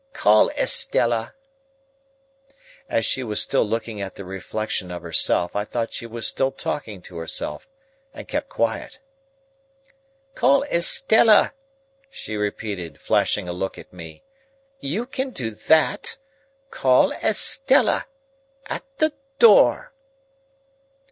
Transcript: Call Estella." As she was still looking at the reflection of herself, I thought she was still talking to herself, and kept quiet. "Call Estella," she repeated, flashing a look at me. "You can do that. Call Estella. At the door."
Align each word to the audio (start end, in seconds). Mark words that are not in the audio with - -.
Call 0.13 0.49
Estella." 0.57 1.35
As 2.89 3.05
she 3.05 3.21
was 3.21 3.39
still 3.39 3.61
looking 3.63 4.01
at 4.01 4.15
the 4.15 4.25
reflection 4.25 4.89
of 4.89 5.03
herself, 5.03 5.55
I 5.55 5.63
thought 5.63 5.93
she 5.93 6.07
was 6.07 6.25
still 6.25 6.51
talking 6.51 7.03
to 7.03 7.17
herself, 7.17 7.67
and 8.11 8.27
kept 8.27 8.49
quiet. 8.49 8.99
"Call 10.33 10.63
Estella," 10.63 11.53
she 12.09 12.35
repeated, 12.35 12.99
flashing 12.99 13.47
a 13.47 13.53
look 13.53 13.77
at 13.77 13.93
me. 13.93 14.23
"You 14.79 15.05
can 15.05 15.29
do 15.29 15.51
that. 15.51 16.17
Call 16.71 17.11
Estella. 17.11 18.07
At 18.65 18.83
the 18.97 19.13
door." 19.37 19.93